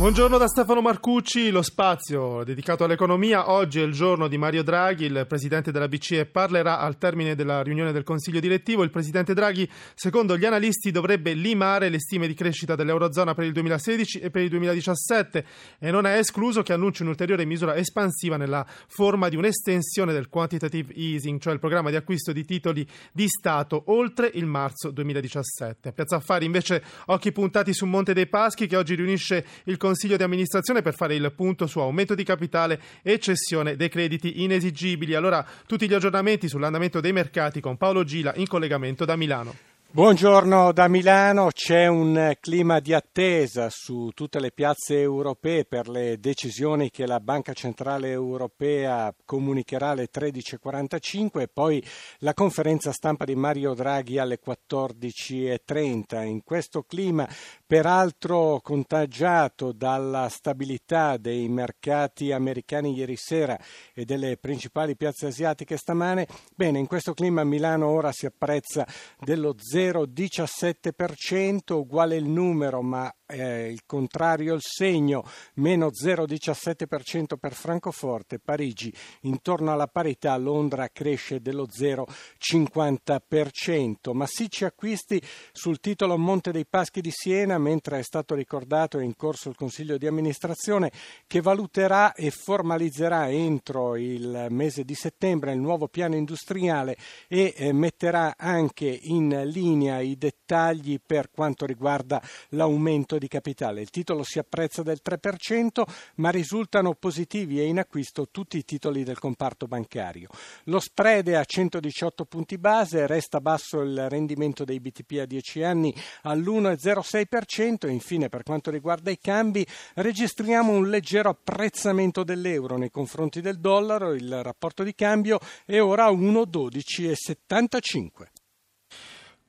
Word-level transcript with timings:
Buongiorno 0.00 0.38
da 0.38 0.48
Stefano 0.48 0.80
Marcucci, 0.80 1.50
lo 1.50 1.60
spazio 1.60 2.42
dedicato 2.42 2.84
all'economia. 2.84 3.50
Oggi 3.50 3.80
è 3.80 3.82
il 3.82 3.92
giorno 3.92 4.28
di 4.28 4.38
Mario 4.38 4.62
Draghi, 4.62 5.04
il 5.04 5.26
presidente 5.28 5.70
della 5.70 5.88
BCE 5.88 6.24
parlerà 6.24 6.78
al 6.78 6.96
termine 6.96 7.34
della 7.34 7.62
riunione 7.62 7.92
del 7.92 8.02
Consiglio 8.02 8.40
direttivo. 8.40 8.82
Il 8.82 8.88
presidente 8.88 9.34
Draghi, 9.34 9.68
secondo 9.94 10.38
gli 10.38 10.46
analisti, 10.46 10.90
dovrebbe 10.90 11.34
limare 11.34 11.90
le 11.90 12.00
stime 12.00 12.26
di 12.26 12.32
crescita 12.32 12.76
dell'Eurozona 12.76 13.34
per 13.34 13.44
il 13.44 13.52
2016 13.52 14.20
e 14.20 14.30
per 14.30 14.40
il 14.40 14.48
2017 14.48 15.44
e 15.78 15.90
non 15.90 16.06
è 16.06 16.16
escluso 16.16 16.62
che 16.62 16.72
annunci 16.72 17.02
un'ulteriore 17.02 17.44
misura 17.44 17.76
espansiva 17.76 18.38
nella 18.38 18.66
forma 18.86 19.28
di 19.28 19.36
un'estensione 19.36 20.14
del 20.14 20.30
quantitative 20.30 20.94
easing, 20.94 21.38
cioè 21.38 21.52
il 21.52 21.58
programma 21.58 21.90
di 21.90 21.96
acquisto 21.96 22.32
di 22.32 22.46
titoli 22.46 22.88
di 23.12 23.28
Stato 23.28 23.82
oltre 23.88 24.30
il 24.32 24.46
marzo 24.46 24.92
2017. 24.92 25.90
A 25.90 25.92
Piazza 25.92 26.16
Affari 26.16 26.46
invece 26.46 26.82
occhi 27.08 27.32
puntati 27.32 27.74
su 27.74 27.84
Monte 27.84 28.14
dei 28.14 28.28
Paschi 28.28 28.66
che 28.66 28.78
oggi 28.78 28.94
riunisce 28.94 29.44
il 29.64 29.76
Consiglio 29.76 29.88
consiglio 29.90 30.16
di 30.16 30.22
amministrazione 30.22 30.82
per 30.82 30.94
fare 30.94 31.16
il 31.16 31.32
punto 31.34 31.66
su 31.66 31.80
aumento 31.80 32.14
di 32.14 32.22
capitale 32.22 32.80
e 33.02 33.18
cessione 33.18 33.74
dei 33.74 33.88
crediti 33.88 34.44
inesigibili. 34.44 35.16
Allora, 35.16 35.44
tutti 35.66 35.88
gli 35.88 35.94
aggiornamenti 35.94 36.48
sull'andamento 36.48 37.00
dei 37.00 37.12
mercati 37.12 37.60
con 37.60 37.76
Paolo 37.76 38.04
Gila 38.04 38.34
in 38.36 38.46
collegamento 38.46 39.04
da 39.04 39.16
Milano. 39.16 39.69
Buongiorno 39.92 40.70
da 40.70 40.86
Milano, 40.86 41.48
c'è 41.52 41.88
un 41.88 42.36
clima 42.38 42.78
di 42.78 42.94
attesa 42.94 43.66
su 43.70 44.10
tutte 44.14 44.38
le 44.38 44.52
piazze 44.52 45.00
europee 45.00 45.64
per 45.64 45.88
le 45.88 46.20
decisioni 46.20 46.90
che 46.90 47.08
la 47.08 47.18
Banca 47.18 47.54
Centrale 47.54 48.08
Europea 48.08 49.12
comunicherà 49.24 49.88
alle 49.88 50.06
13.45 50.08 51.40
e 51.40 51.48
poi 51.48 51.84
la 52.18 52.34
conferenza 52.34 52.92
stampa 52.92 53.24
di 53.24 53.34
Mario 53.34 53.74
Draghi 53.74 54.18
alle 54.18 54.38
14.30. 54.38 56.24
In 56.24 56.44
questo 56.44 56.84
clima, 56.84 57.28
peraltro 57.66 58.60
contagiato 58.62 59.72
dalla 59.72 60.28
stabilità 60.28 61.16
dei 61.16 61.48
mercati 61.48 62.30
americani 62.30 62.94
ieri 62.94 63.16
sera 63.16 63.58
e 63.92 64.04
delle 64.04 64.36
principali 64.36 64.94
piazze 64.94 65.26
asiatiche 65.26 65.76
stamane, 65.76 66.28
bene, 66.54 66.78
in 66.78 66.86
questo 66.86 67.12
clima 67.12 67.42
Milano 67.42 67.88
ora 67.88 68.12
si 68.12 68.26
apprezza 68.26 68.86
dello 69.18 69.56
0 69.58 69.78
0,17%, 69.80 71.72
uguale 71.72 72.16
il 72.16 72.28
numero, 72.28 72.82
ma 72.82 73.10
eh, 73.30 73.70
il 73.70 73.84
contrario 73.86 74.54
il 74.54 74.60
segno, 74.62 75.24
meno 75.54 75.88
0,17% 75.88 77.38
per 77.38 77.54
Francoforte, 77.54 78.38
Parigi 78.38 78.94
intorno 79.22 79.72
alla 79.72 79.86
parità, 79.86 80.36
Londra 80.36 80.88
cresce 80.88 81.40
dello 81.40 81.66
0,50%. 81.66 84.12
Massicci 84.12 84.64
acquisti 84.64 85.22
sul 85.52 85.80
titolo 85.80 86.18
Monte 86.18 86.52
dei 86.52 86.66
Paschi 86.66 87.00
di 87.00 87.12
Siena, 87.12 87.56
mentre 87.58 88.00
è 88.00 88.02
stato 88.02 88.34
ricordato 88.34 88.98
è 88.98 89.04
in 89.04 89.16
corso 89.16 89.48
il 89.48 89.56
Consiglio 89.56 89.96
di 89.98 90.06
amministrazione 90.06 90.92
che 91.26 91.40
valuterà 91.40 92.12
e 92.14 92.30
formalizzerà 92.30 93.30
entro 93.30 93.96
il 93.96 94.48
mese 94.50 94.84
di 94.84 94.94
settembre 94.94 95.52
il 95.52 95.60
nuovo 95.60 95.88
piano 95.88 96.16
industriale 96.16 96.96
e 97.28 97.54
eh, 97.56 97.72
metterà 97.72 98.34
anche 98.36 98.98
in 99.02 99.42
linea 99.44 100.00
i 100.00 100.16
dettagli 100.16 101.00
per 101.04 101.30
quanto 101.30 101.66
riguarda 101.66 102.22
l'aumento 102.50 103.18
di 103.20 103.28
capitale. 103.28 103.82
Il 103.82 103.90
titolo 103.90 104.24
si 104.24 104.40
apprezza 104.40 104.82
del 104.82 104.98
3%, 105.08 105.84
ma 106.16 106.30
risultano 106.30 106.94
positivi 106.94 107.60
e 107.60 107.66
in 107.66 107.78
acquisto 107.78 108.26
tutti 108.32 108.58
i 108.58 108.64
titoli 108.64 109.04
del 109.04 109.20
comparto 109.20 109.68
bancario. 109.68 110.28
Lo 110.64 110.80
spread 110.80 111.28
è 111.28 111.34
a 111.34 111.44
118 111.44 112.24
punti 112.24 112.58
base, 112.58 113.06
resta 113.06 113.40
basso 113.40 113.82
il 113.82 114.08
rendimento 114.08 114.64
dei 114.64 114.80
BTP 114.80 115.20
a 115.20 115.26
10 115.26 115.62
anni 115.62 115.94
all'1,06% 116.22 117.86
e 117.86 117.92
infine 117.92 118.28
per 118.28 118.42
quanto 118.42 118.72
riguarda 118.72 119.12
i 119.12 119.18
cambi 119.18 119.64
registriamo 119.94 120.72
un 120.72 120.88
leggero 120.88 121.28
apprezzamento 121.28 122.24
dell'euro 122.24 122.76
nei 122.76 122.90
confronti 122.90 123.40
del 123.40 123.60
dollaro, 123.60 124.14
il 124.14 124.42
rapporto 124.42 124.82
di 124.82 124.94
cambio 124.94 125.38
è 125.64 125.80
ora 125.80 126.08
1,1275. 126.08 128.39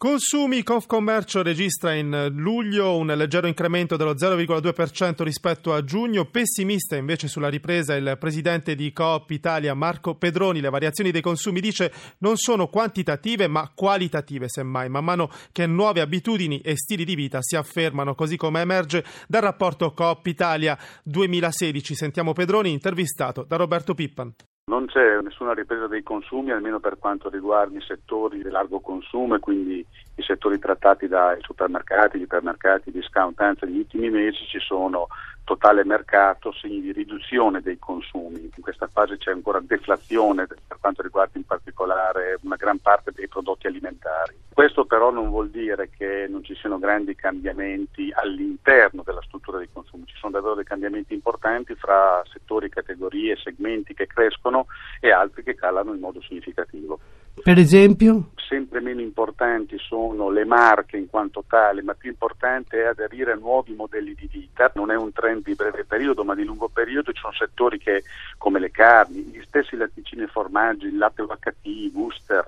Consumi, 0.01 0.63
Confcommercio 0.63 1.43
registra 1.43 1.93
in 1.93 2.31
luglio 2.33 2.97
un 2.97 3.05
leggero 3.05 3.45
incremento 3.45 3.97
dello 3.97 4.15
0,2% 4.15 5.21
rispetto 5.21 5.75
a 5.75 5.83
giugno, 5.83 6.25
pessimista 6.25 6.95
invece 6.95 7.27
sulla 7.27 7.49
ripresa 7.49 7.93
il 7.93 8.17
presidente 8.19 8.73
di 8.73 8.91
Coop 8.93 9.29
Italia 9.29 9.75
Marco 9.75 10.15
Pedroni. 10.15 10.59
Le 10.59 10.71
variazioni 10.71 11.11
dei 11.11 11.21
consumi 11.21 11.59
dice 11.59 11.93
non 12.17 12.37
sono 12.37 12.67
quantitative 12.69 13.45
ma 13.45 13.71
qualitative 13.75 14.49
semmai, 14.49 14.89
man 14.89 15.03
mano 15.03 15.29
che 15.51 15.67
nuove 15.67 16.01
abitudini 16.01 16.61
e 16.61 16.77
stili 16.77 17.05
di 17.05 17.13
vita 17.13 17.37
si 17.39 17.55
affermano, 17.55 18.15
così 18.15 18.37
come 18.37 18.61
emerge 18.61 19.05
dal 19.27 19.43
rapporto 19.43 19.93
Coop 19.93 20.25
Italia 20.25 20.75
2016. 21.03 21.93
Sentiamo 21.93 22.33
Pedroni 22.33 22.71
intervistato 22.71 23.43
da 23.43 23.55
Roberto 23.55 23.93
Pippan. 23.93 24.33
Non 24.71 24.85
c'è 24.85 25.19
nessuna 25.19 25.53
ripresa 25.53 25.87
dei 25.87 26.01
consumi, 26.01 26.51
almeno 26.51 26.79
per 26.79 26.97
quanto 26.97 27.29
riguarda 27.29 27.77
i 27.77 27.83
settori 27.85 28.41
di 28.41 28.49
largo 28.49 28.79
consumo 28.79 29.37
quindi 29.37 29.85
i 30.15 30.23
settori 30.23 30.59
trattati 30.59 31.09
dai 31.09 31.41
supermercati, 31.41 32.17
gli 32.17 32.21
ipermercati, 32.21 32.87
i 32.87 32.93
discount, 32.93 33.37
anzi 33.41 33.65
negli 33.65 33.79
ultimi 33.79 34.09
mesi 34.09 34.45
ci 34.45 34.59
sono 34.59 35.09
totale 35.43 35.83
mercato, 35.83 36.53
segni 36.53 36.79
di 36.79 36.93
riduzione 36.93 37.59
dei 37.59 37.77
consumi. 37.79 38.43
In 38.43 38.61
questa 38.61 38.87
fase 38.87 39.17
c'è 39.17 39.31
ancora 39.31 39.59
deflazione 39.59 40.47
per 40.47 40.77
quanto 40.79 41.01
riguarda 41.01 41.37
in 41.37 41.45
particolare 41.45 42.37
una 42.43 42.55
gran 42.55 42.77
parte 42.79 43.11
dei 43.13 43.27
prodotti 43.27 43.67
alimentari. 43.67 44.35
Questo 44.53 44.85
però 44.85 45.11
non 45.11 45.29
vuol 45.29 45.49
dire 45.49 45.89
che 45.89 46.27
non 46.29 46.43
ci 46.45 46.55
siano 46.55 46.79
grandi 46.79 47.15
cambiamenti 47.15 48.09
all'interno 48.13 49.01
della 49.03 49.21
struttura 49.23 49.57
dei 49.57 49.67
consumi, 49.73 49.80
ci 50.05 50.15
sono 50.17 50.33
davvero 50.33 50.55
dei 50.55 50.63
cambiamenti 50.63 51.13
importanti 51.13 51.75
fra 51.75 52.21
settori, 52.31 52.69
categorie, 52.69 53.37
segmenti 53.37 53.93
che 53.93 54.07
crescono 54.07 54.67
e 54.99 55.11
altri 55.11 55.43
che 55.43 55.55
calano 55.55 55.93
in 55.93 55.99
modo 55.99 56.21
significativo. 56.21 56.99
Per 57.43 57.57
esempio? 57.57 58.31
Sempre 58.35 58.81
meno 58.81 59.01
importanti 59.01 59.77
sono 59.79 60.29
le 60.29 60.45
marche 60.45 60.97
in 60.97 61.07
quanto 61.07 61.43
tale, 61.47 61.81
ma 61.81 61.93
più 61.93 62.09
importante 62.09 62.81
è 62.81 62.87
aderire 62.87 63.31
a 63.31 63.35
nuovi 63.35 63.73
modelli 63.73 64.13
di 64.13 64.27
vita. 64.29 64.71
Non 64.75 64.91
è 64.91 64.95
un 64.95 65.11
trend 65.13 65.43
di 65.43 65.55
breve 65.55 65.85
periodo, 65.85 66.23
ma 66.23 66.35
di 66.35 66.43
lungo 66.43 66.67
periodo. 66.67 67.13
Ci 67.13 67.21
sono 67.21 67.33
settori 67.33 67.79
che, 67.79 68.03
come 68.37 68.59
le 68.59 68.69
carni, 68.69 69.21
gli 69.21 69.41
stessi 69.47 69.77
latticini 69.77 70.23
e 70.23 70.27
formaggi, 70.27 70.87
il 70.87 70.97
latte 70.97 71.21
UHT, 71.21 71.55
i 71.63 71.89
booster, 71.91 72.45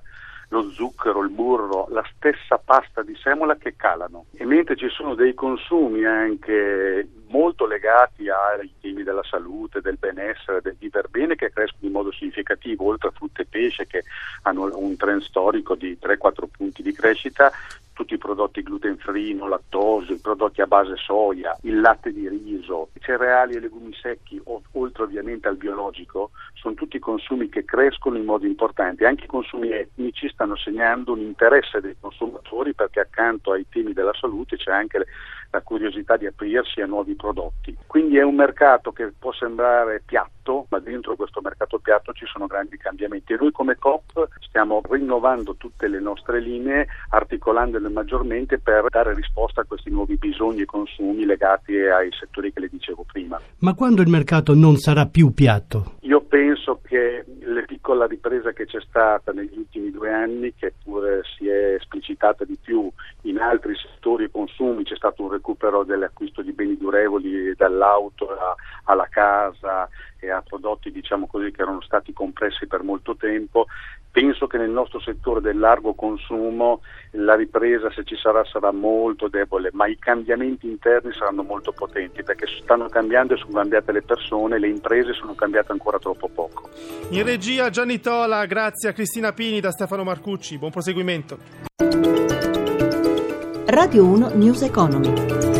lo 0.48 0.70
zucchero, 0.70 1.22
il 1.22 1.30
burro, 1.30 1.86
la 1.90 2.04
stessa 2.14 2.58
pasta 2.58 3.02
di 3.02 3.14
semola 3.16 3.56
che 3.56 3.74
calano. 3.76 4.26
E 4.32 4.44
mentre 4.44 4.76
ci 4.76 4.88
sono 4.88 5.14
dei 5.14 5.34
consumi 5.34 6.04
anche 6.04 7.08
molto 7.28 7.66
legati 7.66 8.28
ai 8.28 8.72
temi 8.80 9.02
della 9.02 9.24
salute, 9.24 9.80
del 9.80 9.96
benessere, 9.98 10.60
del 10.60 10.76
vivere 10.78 11.08
bene 11.08 11.34
che 11.34 11.50
crescono 11.50 11.86
in 11.86 11.92
modo 11.92 12.12
significativo, 12.12 12.84
oltre 12.84 13.08
a 13.08 13.12
frutta 13.12 13.42
e 13.42 13.46
pesce 13.46 13.86
che 13.86 14.04
hanno 14.42 14.70
un 14.76 14.96
trend 14.96 15.22
storico 15.22 15.74
di 15.74 15.98
3-4 16.00 16.44
punti 16.50 16.82
di 16.82 16.92
crescita, 16.92 17.50
tutti 17.92 18.14
i 18.14 18.18
prodotti 18.18 18.62
gluten 18.62 18.98
free, 18.98 19.34
no 19.34 19.48
lattosio, 19.48 20.14
i 20.14 20.20
prodotti 20.20 20.60
a 20.60 20.66
base 20.66 20.96
soia, 20.96 21.56
il 21.62 21.80
latte 21.80 22.12
di 22.12 22.28
riso, 22.28 22.88
i 22.92 23.00
cereali 23.00 23.54
e 23.54 23.60
legumi 23.60 23.94
secchi, 23.94 24.40
oltre 24.72 25.04
ovviamente 25.04 25.48
al 25.48 25.56
biologico, 25.56 26.30
sono 26.64 26.74
tutti 26.74 26.98
consumi 26.98 27.50
che 27.50 27.66
crescono 27.66 28.16
in 28.16 28.24
modo 28.24 28.46
importante. 28.46 29.04
Anche 29.04 29.24
i 29.24 29.28
consumi 29.28 29.68
etnici 29.68 30.30
stanno 30.30 30.56
segnando 30.56 31.12
un 31.12 31.20
interesse 31.20 31.80
dei 31.80 31.94
consumatori 32.00 32.72
perché 32.72 33.00
accanto 33.00 33.52
ai 33.52 33.66
temi 33.68 33.92
della 33.92 34.14
salute 34.18 34.56
c'è 34.56 34.72
anche 34.72 35.04
la 35.50 35.60
curiosità 35.60 36.16
di 36.16 36.26
aprirsi 36.26 36.80
a 36.80 36.86
nuovi 36.86 37.14
prodotti. 37.14 37.76
Quindi 37.86 38.16
è 38.16 38.22
un 38.22 38.34
mercato 38.34 38.92
che 38.92 39.12
può 39.16 39.32
sembrare 39.32 40.02
piatto, 40.04 40.66
ma 40.70 40.80
dentro 40.80 41.14
questo 41.14 41.40
mercato 41.42 41.78
piatto 41.78 42.12
ci 42.12 42.24
sono 42.26 42.46
grandi 42.46 42.76
cambiamenti 42.76 43.34
e 43.34 43.36
noi 43.38 43.52
come 43.52 43.76
COP 43.76 44.26
stiamo 44.40 44.80
rinnovando 44.88 45.54
tutte 45.56 45.86
le 45.86 46.00
nostre 46.00 46.40
linee, 46.40 46.86
articolandole 47.10 47.88
maggiormente 47.88 48.58
per 48.58 48.86
dare 48.88 49.14
risposta 49.14 49.60
a 49.60 49.64
questi 49.64 49.90
nuovi 49.90 50.16
bisogni 50.16 50.62
e 50.62 50.64
consumi 50.64 51.24
legati 51.24 51.76
ai 51.76 52.10
settori 52.18 52.52
che 52.52 52.60
le 52.60 52.68
dicevo 52.68 53.04
prima. 53.06 53.38
Ma 53.58 53.74
quando 53.74 54.02
il 54.02 54.08
mercato 54.08 54.54
non 54.54 54.76
sarà 54.76 55.06
più 55.06 55.32
piatto? 55.32 55.98
Io 56.00 56.20
penso 56.20 56.53
piccola 57.84 58.06
ripresa 58.06 58.52
che 58.52 58.64
c'è 58.64 58.80
stata 58.80 59.30
negli 59.32 59.58
ultimi 59.58 59.90
due 59.90 60.10
anni, 60.10 60.54
che 60.54 60.72
pure 60.82 61.20
si 61.36 61.46
è 61.46 61.74
esplicitata 61.74 62.46
di 62.46 62.56
più 62.58 62.90
in 63.22 63.38
altri 63.38 63.74
settori 63.76 64.24
e 64.24 64.30
consumi, 64.30 64.84
c'è 64.84 64.96
stato 64.96 65.22
un 65.22 65.30
recupero 65.30 65.84
dell'acquisto 65.84 66.40
di 66.40 66.52
beni 66.52 66.78
durevoli 66.78 67.54
dall'auto 67.54 68.28
alla 68.84 69.08
casa 69.10 69.88
e 70.18 70.30
a 70.30 70.42
prodotti 70.42 70.90
diciamo 70.90 71.26
così 71.26 71.50
che 71.50 71.62
erano 71.62 71.82
stati 71.82 72.12
compressi 72.12 72.66
per 72.66 72.82
molto 72.82 73.16
tempo. 73.16 73.66
Penso 74.10 74.46
che 74.46 74.58
nel 74.58 74.70
nostro 74.70 75.00
settore 75.00 75.40
del 75.40 75.58
largo 75.58 75.94
consumo 75.94 76.82
la 77.12 77.34
ripresa 77.34 77.90
se 77.90 78.04
ci 78.04 78.14
sarà 78.16 78.44
sarà 78.44 78.70
molto 78.70 79.26
debole, 79.28 79.70
ma 79.72 79.88
i 79.88 79.98
cambiamenti 79.98 80.68
interni 80.68 81.12
saranno 81.12 81.42
molto 81.42 81.72
potenti 81.72 82.22
perché 82.22 82.46
stanno 82.62 82.88
cambiando 82.88 83.34
e 83.34 83.38
sono 83.38 83.52
cambiate 83.52 83.90
le 83.90 84.02
persone, 84.02 84.60
le 84.60 84.68
imprese 84.68 85.14
sono 85.14 85.34
cambiate 85.34 85.72
ancora 85.72 85.98
troppo 85.98 86.28
poco. 86.28 86.70
In 87.10 87.24
regia 87.24 87.70
Gianni 87.70 87.98
Tola, 87.98 88.46
grazie 88.46 88.90
a 88.90 88.92
Cristina 88.92 89.32
Pini 89.32 89.58
da 89.58 89.72
Stefano 89.72 90.04
Marcucci, 90.04 90.58
buon 90.58 90.70
proseguimento. 90.70 91.38
Radio 93.66 94.04
1 94.04 94.30
News 94.34 94.62
Economy. 94.62 95.53